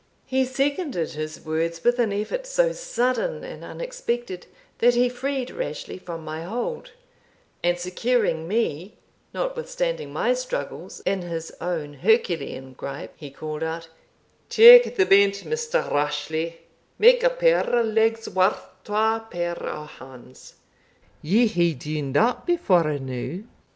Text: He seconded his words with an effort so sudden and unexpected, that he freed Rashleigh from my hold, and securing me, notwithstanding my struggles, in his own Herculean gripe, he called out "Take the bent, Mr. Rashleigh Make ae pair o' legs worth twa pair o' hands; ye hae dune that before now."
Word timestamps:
He 0.25 0.45
seconded 0.45 1.11
his 1.11 1.45
words 1.45 1.83
with 1.83 1.99
an 1.99 2.11
effort 2.11 2.47
so 2.47 2.71
sudden 2.71 3.43
and 3.43 3.63
unexpected, 3.63 4.47
that 4.79 4.95
he 4.95 5.09
freed 5.09 5.51
Rashleigh 5.51 5.99
from 5.99 6.25
my 6.25 6.41
hold, 6.41 6.93
and 7.63 7.77
securing 7.77 8.47
me, 8.47 8.97
notwithstanding 9.31 10.11
my 10.11 10.33
struggles, 10.33 11.01
in 11.01 11.21
his 11.21 11.51
own 11.61 11.93
Herculean 11.93 12.73
gripe, 12.73 13.13
he 13.15 13.29
called 13.29 13.61
out 13.61 13.89
"Take 14.49 14.95
the 14.95 15.05
bent, 15.05 15.35
Mr. 15.43 15.87
Rashleigh 15.91 16.55
Make 16.97 17.23
ae 17.23 17.29
pair 17.29 17.75
o' 17.75 17.83
legs 17.83 18.27
worth 18.27 18.69
twa 18.83 19.27
pair 19.29 19.61
o' 19.63 19.85
hands; 19.85 20.55
ye 21.21 21.45
hae 21.45 21.73
dune 21.75 22.13
that 22.13 22.47
before 22.47 22.85
now." 22.97 23.43